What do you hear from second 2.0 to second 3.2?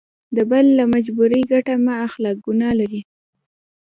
اخله ګنا لري.